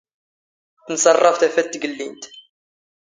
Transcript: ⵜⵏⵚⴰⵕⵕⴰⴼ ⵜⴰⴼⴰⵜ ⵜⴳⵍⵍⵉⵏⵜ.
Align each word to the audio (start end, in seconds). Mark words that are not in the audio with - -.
ⵜⵏⵚⴰⵕⵕⴰⴼ 0.91 1.35
ⵜⴰⴼⴰⵜ 1.37 1.73
ⵜⴳⵍⵍⵉⵏⵜ. 1.73 2.21